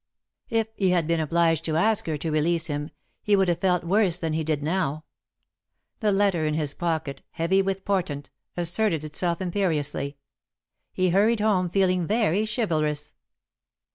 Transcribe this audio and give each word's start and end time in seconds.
If 0.49 0.67
he 0.77 0.89
had 0.89 1.05
been 1.05 1.19
obliged 1.19 1.63
to 1.65 1.75
ask 1.75 2.07
her 2.07 2.17
to 2.17 2.31
release 2.31 2.65
him, 2.65 2.89
he 3.21 3.35
would 3.35 3.47
have 3.49 3.59
felt 3.59 3.83
worse 3.83 4.17
than 4.17 4.33
he 4.33 4.43
did 4.43 4.63
now. 4.63 5.05
The 5.99 6.11
letter 6.11 6.43
in 6.43 6.55
his 6.55 6.73
pocket, 6.73 7.21
heavy 7.33 7.61
with 7.61 7.85
portent, 7.85 8.31
asserted 8.57 9.03
itself 9.03 9.39
imperiously. 9.41 10.17
He 10.91 11.11
hurried 11.11 11.39
home, 11.39 11.69
feeling 11.69 12.07
very 12.07 12.47
chivalrous. 12.47 13.13